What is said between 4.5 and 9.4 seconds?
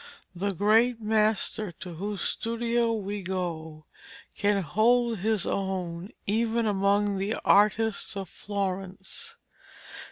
hold his own even among the artists of Florence.